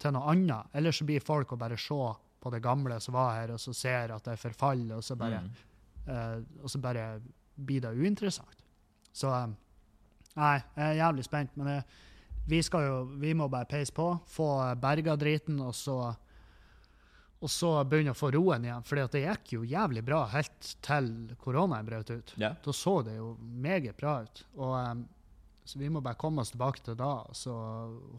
[0.00, 0.70] til noe annet.
[0.72, 1.98] Ellers så blir folk å bare se
[2.42, 5.38] på det gamle som var her, og så ser at det forfaller, og så bare,
[5.42, 5.50] Mm.
[6.08, 7.04] uh, og så bare
[7.56, 8.64] blir det uinteressant.
[9.12, 9.52] Så eh,
[10.36, 11.78] nei, jeg er jævlig spent, men det,
[12.48, 14.48] vi skal jo, vi må bare peise på, få
[14.80, 16.14] berga driten, og så
[17.42, 18.84] og så begynne å få roen igjen.
[18.86, 21.08] For det gikk jo jævlig bra helt til
[21.42, 22.34] koronaen brøt ut.
[22.38, 22.54] Yeah.
[22.62, 24.44] Da så det jo meget bra ut.
[24.54, 25.00] Og, um,
[25.66, 27.56] så vi må bare komme oss tilbake til da, og så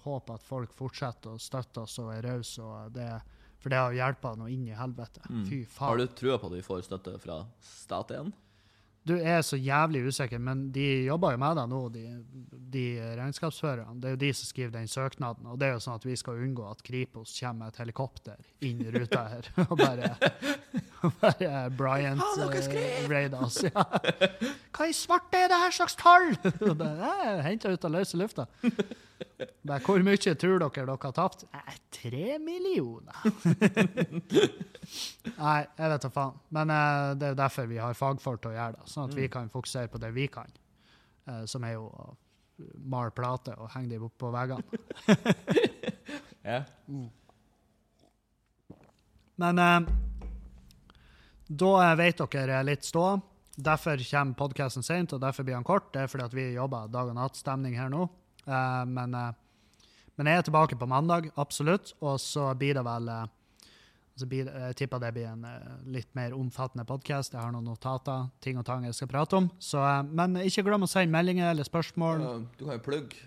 [0.04, 2.60] håpe at folk fortsetter å støtte oss og er rause.
[2.62, 3.22] og det-
[3.64, 5.24] For det har hjulpet noe inn i helvete.
[5.30, 5.44] Mm.
[5.48, 5.88] Fy faen.
[5.88, 8.34] Har du trua på at vi får støtte fra stat igjen?
[9.04, 12.04] Du er så jævlig usikker, men de jobber jo med det nå, de,
[12.72, 12.84] de
[13.20, 13.98] regnskapsførerne.
[14.00, 15.50] Det er jo de som skriver den søknaden.
[15.52, 18.54] Og det er jo sånn at vi skal unngå at Kripos kommer med et helikopter
[18.64, 20.14] inn i ruta her og bare,
[21.22, 23.12] bare Bryant uh, skriv!
[23.12, 23.84] Ja.
[24.74, 26.32] Hva i svarte er det her slags tall?!
[26.80, 28.48] Det er Henta ut av løse lufta.
[29.64, 31.46] Bare, hvor mye tror dere dere har tapt?
[31.54, 33.16] Nei, tre millioner.
[35.38, 36.36] Nei, jeg vet da faen.
[36.56, 39.26] Men eh, det er derfor vi har fagfolk til å gjøre det, sånn at vi
[39.28, 39.32] Mm.
[39.38, 40.52] kan fokusere på det vi kan,
[41.28, 42.10] eh, som er jo å
[42.86, 44.64] male plater og henge dem opp på veggene.
[46.44, 46.60] Ja.
[49.42, 49.80] Men eh,
[51.54, 53.20] da vet dere litt ståa.
[53.56, 55.92] Derfor kommer podkasten sent, og derfor blir han kort.
[55.94, 58.08] Det er fordi at vi jobber dag og natt-stemning her nå.
[58.48, 59.86] Uh, men, uh,
[60.18, 61.94] men jeg er tilbake på mandag, absolutt.
[62.02, 63.26] Og så blir det vel uh,
[64.18, 65.46] så blir, Jeg tipper det blir en
[65.90, 67.34] litt mer omfattende podkast.
[67.34, 69.48] Jeg har noen notater, ting og tang jeg skal prate om.
[69.58, 72.22] Så, men ikke glem å sende meldinger eller spørsmål.
[72.60, 73.24] Du kan jo plugge.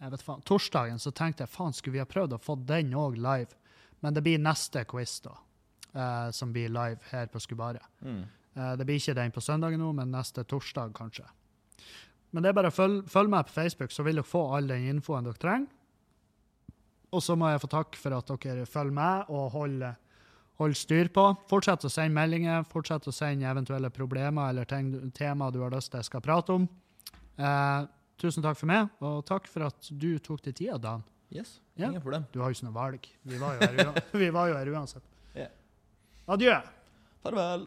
[0.00, 2.94] jeg vet faen, torsdagen så tenkte jeg faen, skulle vi ha prøvd å få den
[2.96, 3.52] òg live?
[4.00, 5.34] Men det blir neste quiz, da,
[5.92, 7.84] uh, som blir live her på Skubaret.
[8.00, 8.22] Mm.
[8.56, 11.26] Uh, det blir ikke den på søndagen nå, men neste torsdag kanskje.
[12.30, 14.70] Men det er bare å følge følg med på Facebook, så vil dere få all
[14.70, 15.68] den infoen dere trenger.
[17.12, 19.96] Og så må jeg få takk for at dere følger med og holder
[20.60, 21.22] holder styr på.
[21.48, 25.88] Fortsett å sende meldinger, fortsett å sende eventuelle problemer eller ting, tema du har lyst
[25.90, 26.66] til jeg skal prate om.
[27.40, 27.86] Eh,
[28.20, 31.02] tusen takk for meg, og takk for at du tok deg tida, Dan.
[31.32, 31.88] Yes, Ja.
[31.88, 32.26] ingen problem.
[32.32, 33.08] Du har jo ikke noe valg.
[33.24, 35.02] Vi var jo her, vi var jo her uansett.
[35.34, 35.48] yeah.
[36.28, 36.60] Adjø.
[37.24, 37.66] Farvel.